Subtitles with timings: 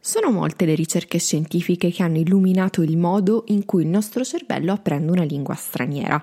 [0.00, 4.72] Sono molte le ricerche scientifiche che hanno illuminato il modo in cui il nostro cervello
[4.72, 6.22] apprende una lingua straniera.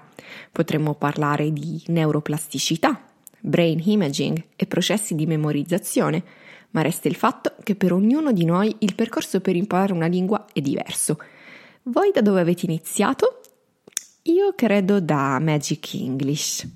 [0.52, 3.02] Potremmo parlare di neuroplasticità,
[3.40, 6.24] brain imaging e processi di memorizzazione,
[6.72, 10.46] ma resta il fatto che per ognuno di noi il percorso per imparare una lingua
[10.54, 11.18] è diverso.
[11.84, 13.41] Voi da dove avete iniziato?
[14.26, 16.68] Io credo da Magic English.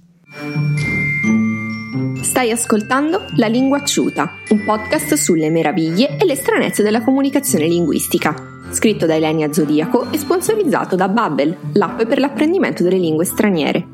[2.24, 8.34] Stai ascoltando La Lingua Acciuta, un podcast sulle meraviglie e le stranezze della comunicazione linguistica,
[8.72, 13.88] scritto da Elenia Zodiaco e sponsorizzato da Babbel, l'app per l'apprendimento delle lingue straniere.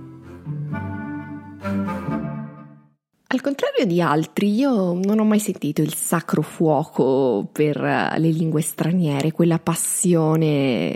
[3.27, 8.29] Al contrario di altri, io non ho mai sentito il sacro fuoco per eh, le
[8.29, 10.95] lingue straniere, quella passione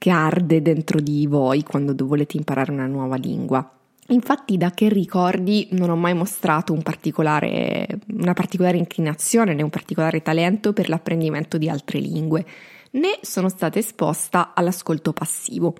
[0.00, 3.70] che arde dentro di voi quando volete imparare una nuova lingua.
[4.08, 9.68] Infatti, da che ricordi, non ho mai mostrato un particolare, una particolare inclinazione né un
[9.68, 12.46] particolare talento per l'apprendimento di altre lingue,
[12.92, 15.74] né sono stata esposta all'ascolto passivo,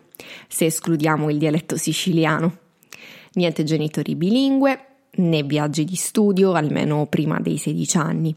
[0.49, 2.59] se escludiamo il dialetto siciliano.
[3.33, 8.37] Niente genitori bilingue, né viaggi di studio, almeno prima dei 16 anni.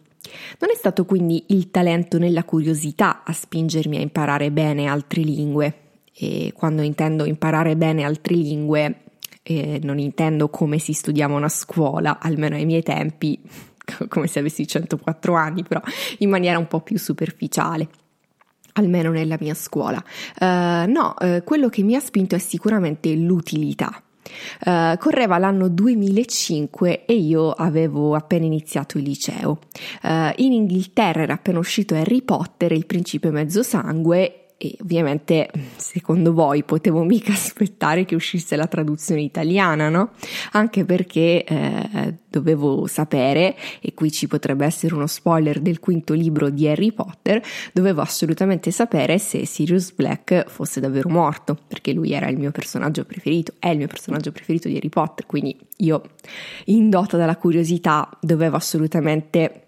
[0.59, 5.21] Non è stato quindi il talento né la curiosità a spingermi a imparare bene altre
[5.21, 5.77] lingue.
[6.15, 9.01] E quando intendo imparare bene altre lingue,
[9.43, 13.41] eh, non intendo come si studiava una scuola, almeno ai miei tempi,
[14.07, 15.81] come se avessi 104 anni, però
[16.19, 17.89] in maniera un po' più superficiale
[18.73, 20.03] almeno nella mia scuola.
[20.39, 24.01] Uh, no, uh, quello che mi ha spinto è sicuramente l'utilità.
[24.65, 29.59] Uh, correva l'anno 2005 e io avevo appena iniziato il liceo.
[30.01, 36.31] Uh, in Inghilterra era appena uscito Harry Potter, il principe mezzo sangue e ovviamente secondo
[36.31, 40.11] voi potevo mica aspettare che uscisse la traduzione italiana, no?
[40.53, 46.49] Anche perché eh, dovevo sapere, e qui ci potrebbe essere uno spoiler del quinto libro
[46.49, 52.29] di Harry Potter, dovevo assolutamente sapere se Sirius Black fosse davvero morto, perché lui era
[52.29, 56.01] il mio personaggio preferito, è il mio personaggio preferito di Harry Potter, quindi io,
[56.65, 59.63] indota dalla curiosità, dovevo assolutamente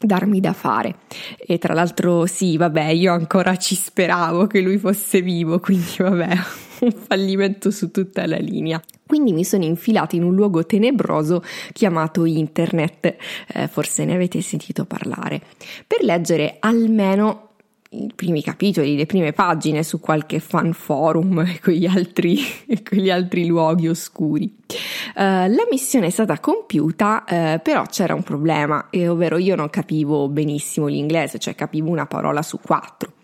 [0.00, 0.96] darmi da fare.
[1.38, 6.28] E tra l'altro, sì, vabbè, io ancora ci speravo che lui fosse vivo, quindi vabbè,
[6.80, 8.80] un fallimento su tutta la linea.
[9.06, 13.16] Quindi mi sono infilata in un luogo tenebroso chiamato internet,
[13.54, 15.40] eh, forse ne avete sentito parlare,
[15.86, 17.49] per leggere almeno
[17.92, 22.38] i primi capitoli, le prime pagine su qualche fan forum e quegli altri,
[22.88, 24.58] quegli altri luoghi oscuri.
[25.14, 30.28] Uh, la missione è stata compiuta, uh, però c'era un problema, ovvero io non capivo
[30.28, 33.14] benissimo l'inglese, cioè capivo una parola su quattro.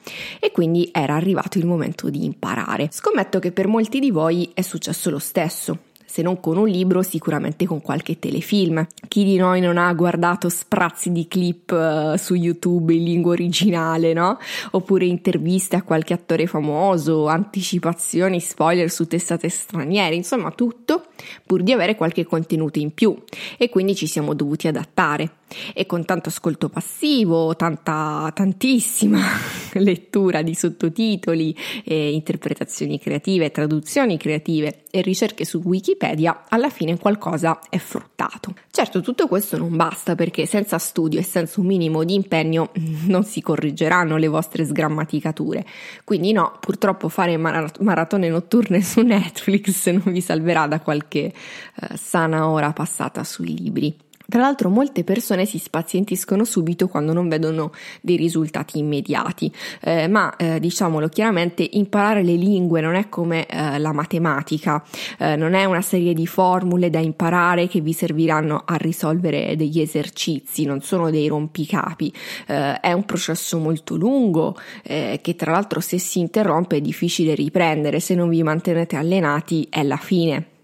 [0.40, 2.88] E quindi era arrivato il momento di imparare.
[2.90, 5.78] Scommetto che per molti di voi è successo lo stesso
[6.16, 8.86] se non con un libro, sicuramente con qualche telefilm.
[9.06, 14.14] Chi di noi non ha guardato sprazzi di clip uh, su YouTube in lingua originale,
[14.14, 14.38] no?
[14.70, 21.08] Oppure interviste a qualche attore famoso, anticipazioni, spoiler su testate straniere, insomma tutto
[21.44, 23.14] pur di avere qualche contenuto in più
[23.58, 25.32] e quindi ci siamo dovuti adattare
[25.74, 29.20] e con tanto ascolto passivo, tanta, tantissima
[29.74, 36.05] lettura di sottotitoli, e interpretazioni creative, traduzioni creative e ricerche su Wikipedia,
[36.48, 38.54] alla fine qualcosa è fruttato.
[38.70, 42.70] Certo, tutto questo non basta perché senza studio e senza un minimo di impegno
[43.06, 45.64] non si correggeranno le vostre sgrammaticature.
[46.04, 52.48] Quindi no, purtroppo fare maratone notturne su Netflix non vi salverà da qualche eh, sana
[52.48, 53.96] ora passata sui libri.
[54.28, 60.34] Tra l'altro molte persone si spazientiscono subito quando non vedono dei risultati immediati, eh, ma
[60.36, 64.82] eh, diciamolo chiaramente, imparare le lingue non è come eh, la matematica,
[65.18, 69.80] eh, non è una serie di formule da imparare che vi serviranno a risolvere degli
[69.80, 72.12] esercizi, non sono dei rompicapi,
[72.48, 77.34] eh, è un processo molto lungo eh, che tra l'altro se si interrompe è difficile
[77.34, 80.55] riprendere, se non vi mantenete allenati è la fine.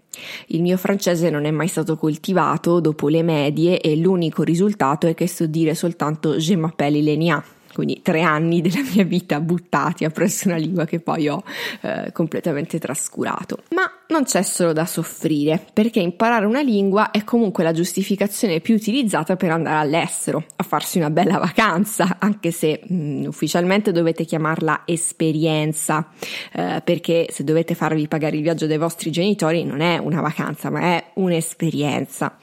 [0.47, 5.13] Il mio francese non è mai stato coltivato dopo le medie e l'unico risultato è
[5.13, 7.43] che so dire soltanto je m'appelle Lenia
[7.73, 11.43] quindi tre anni della mia vita buttati appresso una lingua che poi ho
[11.81, 13.63] eh, completamente trascurato.
[13.69, 18.75] Ma non c'è solo da soffrire, perché imparare una lingua è comunque la giustificazione più
[18.75, 24.23] utilizzata per andare all'estero, a farsi una bella vacanza, anche se mh, mm, ufficialmente dovete
[24.23, 26.09] chiamarla esperienza,
[26.53, 30.69] eh, perché se dovete farvi pagare il viaggio dai vostri genitori non è una vacanza,
[30.69, 32.37] ma è un'esperienza.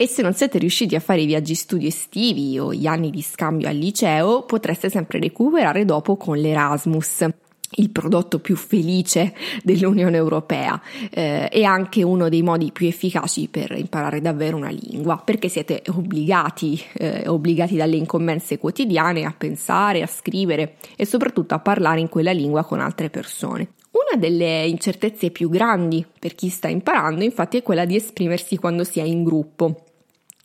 [0.00, 3.20] E se non siete riusciti a fare i viaggi studio estivi o gli anni di
[3.20, 7.26] scambio al liceo, potreste sempre recuperare dopo con l'Erasmus
[7.72, 9.34] il prodotto più felice
[9.64, 10.80] dell'Unione Europea
[11.10, 15.82] eh, e anche uno dei modi più efficaci per imparare davvero una lingua, perché siete
[15.88, 22.08] obbligati, eh, obbligati dalle incombenze quotidiane a pensare, a scrivere e soprattutto a parlare in
[22.08, 23.72] quella lingua con altre persone.
[23.90, 28.84] Una delle incertezze più grandi per chi sta imparando infatti è quella di esprimersi quando
[28.84, 29.86] si è in gruppo,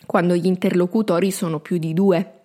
[0.06, 2.40] quando gli interlocutori sono più di due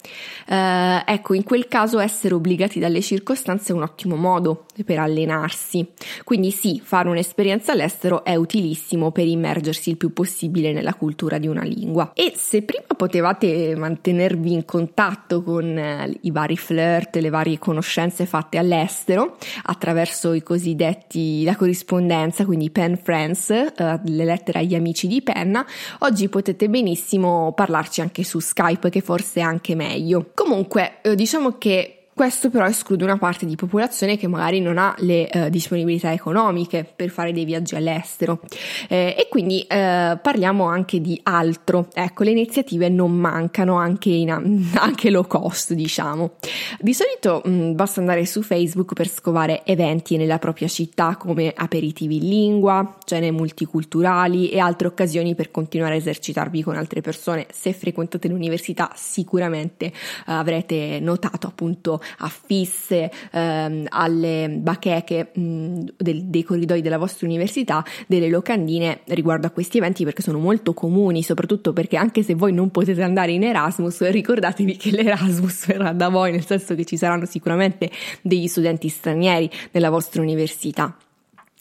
[0.46, 5.86] eh, ecco, in quel caso essere obbligati dalle circostanze è un ottimo modo per allenarsi.
[6.24, 11.48] Quindi sì, fare un'esperienza all'estero è utilissimo per immergersi il più possibile nella cultura di
[11.48, 12.12] una lingua.
[12.14, 18.24] E se prima potevate mantenervi in contatto con eh, i vari flirt, le varie conoscenze
[18.24, 25.06] fatte all'estero attraverso i cosiddetti la corrispondenza, quindi pen friends, eh, le lettere agli amici
[25.06, 25.66] di penna,
[26.00, 30.30] oggi potete benissimo parlarci anche su Skype, che forse è anche meglio meglio.
[30.34, 34.92] Comunque, eh, diciamo che questo però esclude una parte di popolazione che magari non ha
[34.98, 38.40] le uh, disponibilità economiche per fare dei viaggi all'estero
[38.88, 41.86] eh, e quindi uh, parliamo anche di altro.
[41.94, 44.30] Ecco, le iniziative non mancano anche, in,
[44.74, 46.32] anche low cost, diciamo.
[46.80, 51.52] Di solito mh, mm, basta andare su Facebook per scovare eventi nella propria città come
[51.54, 57.46] aperitivi in lingua, cene multiculturali e altre occasioni per continuare a esercitarvi con altre persone.
[57.52, 66.42] Se frequentate l'università sicuramente uh, avrete notato appunto affisse ehm, alle bacheche mh, del, dei
[66.42, 71.72] corridoi della vostra università delle locandine riguardo a questi eventi perché sono molto comuni, soprattutto
[71.72, 76.32] perché anche se voi non potete andare in Erasmus, ricordatevi che l'Erasmus verrà da voi,
[76.32, 77.90] nel senso che ci saranno sicuramente
[78.20, 80.96] degli studenti stranieri nella vostra università.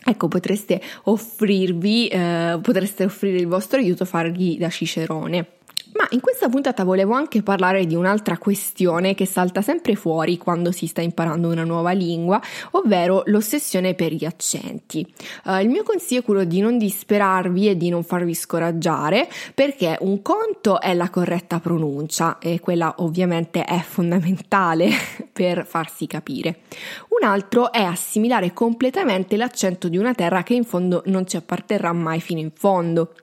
[0.09, 5.56] Ecco, potreste offrirvi, eh, potreste offrire il vostro aiuto, fargli da cicerone.
[5.97, 10.71] Ma in questa puntata volevo anche parlare di un'altra questione che salta sempre fuori quando
[10.71, 12.39] si sta imparando una nuova lingua,
[12.71, 15.11] ovvero l'ossessione per gli accenti.
[15.45, 19.97] Uh, il mio consiglio è quello di non disperarvi e di non farvi scoraggiare, perché
[20.01, 24.91] un conto è la corretta pronuncia e quella ovviamente è fondamentale
[25.33, 26.59] per farsi capire.
[27.19, 31.91] Un altro è assimilare completamente l'accento di una terra che in fondo non ci apparterrà
[31.91, 33.13] mai fino in fondo.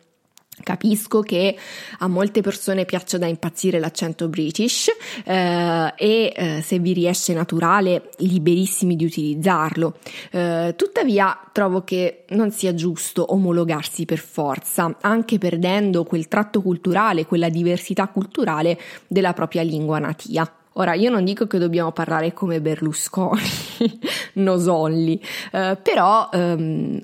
[0.62, 1.56] Capisco che
[1.99, 4.89] a molte persone piaccia da impazzire l'accento british
[5.25, 9.99] eh, e eh, se vi riesce naturale, liberissimi di utilizzarlo.
[10.31, 17.27] Eh, tuttavia trovo che non sia giusto omologarsi per forza, anche perdendo quel tratto culturale,
[17.27, 20.50] quella diversità culturale della propria lingua natia.
[20.76, 23.41] Ora, io non dico che dobbiamo parlare come Berlusconi,
[24.35, 25.21] Nosolli,
[25.53, 27.00] eh, però ehm,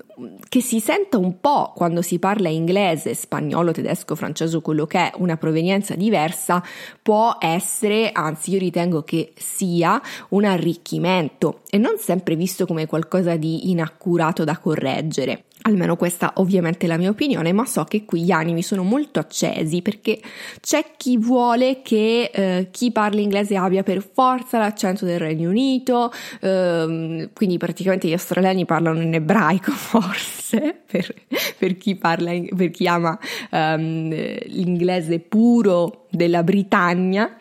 [0.49, 5.11] che si senta un po' quando si parla inglese, spagnolo, tedesco, francese quello che è
[5.19, 6.61] una provenienza diversa,
[7.01, 13.37] può essere, anzi io ritengo che sia un arricchimento e non sempre visto come qualcosa
[13.37, 15.45] di inaccurato da correggere.
[15.63, 19.19] Almeno questa ovviamente è la mia opinione, ma so che qui gli animi sono molto
[19.19, 20.19] accesi perché
[20.59, 26.11] c'è chi vuole che eh, chi parla inglese abbia per forza l'accento del Regno Unito,
[26.41, 31.13] ehm, quindi praticamente gli australiani parlano in ebraico forse, per,
[31.57, 33.17] per, chi, parla, per chi ama
[33.49, 34.09] ehm,
[34.47, 37.37] l'inglese puro della Britannia.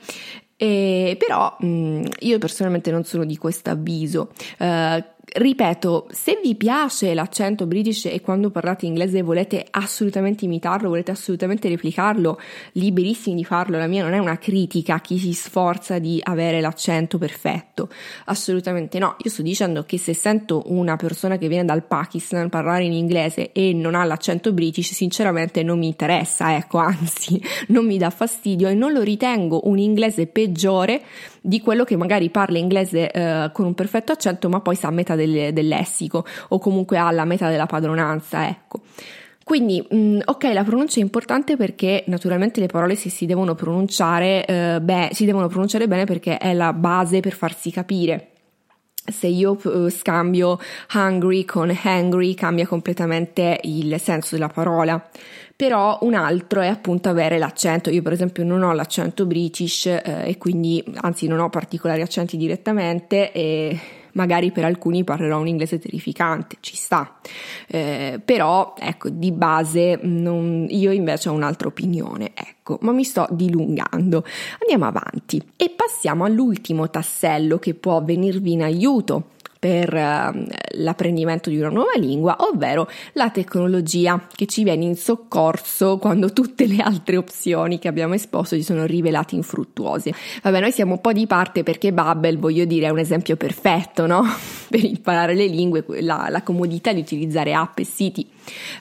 [0.62, 4.30] E, però mh, io personalmente non sono di questo avviso.
[4.58, 11.10] Uh, ripeto, se vi piace l'accento british e quando parlate inglese volete assolutamente imitarlo, volete
[11.10, 12.40] assolutamente replicarlo,
[12.72, 13.78] liberissimi di farlo.
[13.78, 17.88] La mia non è una critica a chi si sforza di avere l'accento perfetto.
[18.26, 19.16] Assolutamente no.
[19.18, 23.52] Io sto dicendo che se sento una persona che viene dal Pakistan parlare in inglese
[23.52, 28.68] e non ha l'accento british, sinceramente non mi interessa, ecco, anzi, non mi dà fastidio
[28.68, 31.02] e non lo ritengo un inglese peggiore
[31.40, 35.14] di quello che magari parla inglese eh, con un perfetto accento ma poi sa metà
[35.14, 38.80] del, del lessico o comunque ha la metà della padronanza, ecco.
[39.42, 44.44] Quindi, mm, ok, la pronuncia è importante perché naturalmente le parole si, si devono pronunciare,
[44.46, 48.28] eh, beh, si devono pronunciare bene perché è la base per farsi capire
[49.10, 50.58] se io uh, scambio
[50.94, 55.08] hungry con hangry cambia completamente il senso della parola
[55.60, 57.90] però un altro è appunto avere l'accento.
[57.90, 62.38] Io per esempio non ho l'accento british eh, e quindi anzi non ho particolari accenti
[62.38, 63.78] direttamente e
[64.12, 67.18] magari per alcuni parlerò un inglese terrificante, ci sta,
[67.68, 73.26] eh, però ecco di base non, io invece ho un'altra opinione, ecco, ma mi sto
[73.30, 74.24] dilungando.
[74.60, 80.42] Andiamo avanti e passiamo all'ultimo tassello che può venirvi in aiuto per uh,
[80.78, 86.66] l'apprendimento di una nuova lingua, ovvero la tecnologia che ci viene in soccorso quando tutte
[86.66, 90.14] le altre opzioni che abbiamo esposto si sono rivelate infruttuose.
[90.42, 94.06] Vabbè, noi siamo un po' di parte perché Babbel, voglio dire, è un esempio perfetto,
[94.06, 94.22] no?
[94.70, 98.26] per imparare le lingue, la, la comodità di utilizzare app e siti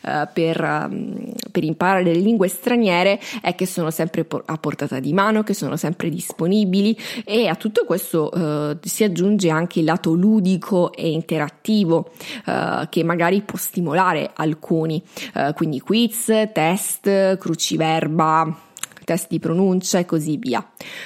[0.03, 5.12] uh, per, um, per, imparare le lingue straniere è che sono sempre a portata di
[5.12, 10.13] mano, che sono sempre disponibili e a tutto questo uh, si aggiunge anche il lato
[10.13, 12.12] ludico e interattivo
[12.46, 15.02] uh, che magari può stimolare alcuni,
[15.56, 18.68] quindi quiz, test, cruciverba
[19.10, 20.63] test di pronuncia e così via.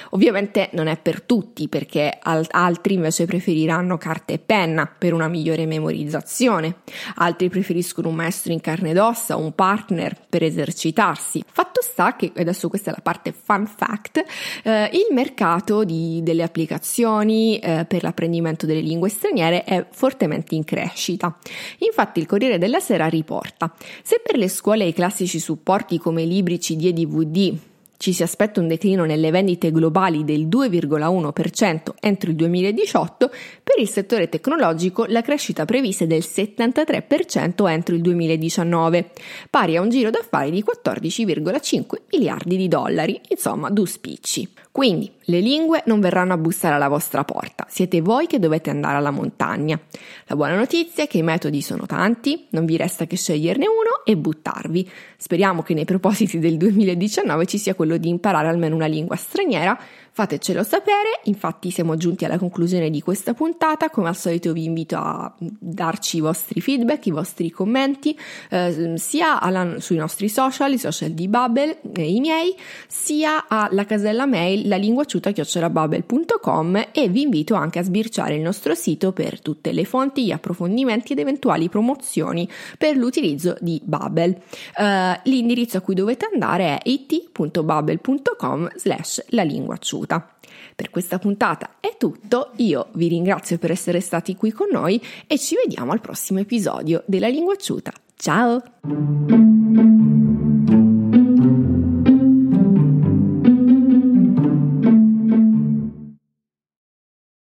[0.09, 5.65] Ovviamente non è per tutti perché altri invece preferiranno carta e penna per una migliore
[5.65, 6.79] memorizzazione,
[7.15, 11.45] altri preferiscono un maestro in carne ed ossa, un partner per esercitarsi.
[11.49, 14.21] Fatto sta che, adesso questa è la parte fun fact,
[14.63, 20.65] eh, il mercato di, delle applicazioni eh, per l'apprendimento delle lingue straniere è fortemente in
[20.65, 21.37] crescita.
[21.77, 26.57] Infatti il Corriere della Sera riporta, se per le scuole i classici supporti come libri,
[26.57, 32.35] CD e DVD ci si aspetta un declino nelle vendite globali del 2,1% entro il
[32.35, 33.31] 2018,
[33.73, 39.09] per il settore tecnologico la crescita prevista è del 73% entro il 2019,
[39.49, 44.47] pari a un giro d'affari di 14,5 miliardi di dollari, insomma, due spicci.
[44.71, 48.97] Quindi le lingue non verranno a bussare alla vostra porta, siete voi che dovete andare
[48.97, 49.79] alla montagna.
[50.25, 54.03] La buona notizia è che i metodi sono tanti, non vi resta che sceglierne uno
[54.05, 54.89] e buttarvi.
[55.17, 59.79] Speriamo che nei propositi del 2019 ci sia quello di imparare almeno una lingua straniera
[60.15, 64.95] Fatecelo sapere, infatti siamo giunti alla conclusione di questa puntata, come al solito vi invito
[64.95, 68.15] a darci i vostri feedback, i vostri commenti,
[68.51, 72.55] eh, sia alla, sui nostri social, i social di Bubble, eh, i miei,
[72.87, 79.41] sia alla casella mail lalinguacciuta.bubble.com e vi invito anche a sbirciare il nostro sito per
[79.41, 84.43] tutte le fonti, gli approfondimenti ed eventuali promozioni per l'utilizzo di Bubble.
[84.77, 86.87] Eh, l'indirizzo a cui dovete andare è
[87.37, 90.35] it.bubble.com slash lalinguacciuta piaciuta.
[90.75, 95.37] Per questa puntata è tutto, io vi ringrazio per essere stati qui con noi e
[95.37, 97.91] ci vediamo al prossimo episodio della Linguacciuta.
[98.15, 98.61] Ciao!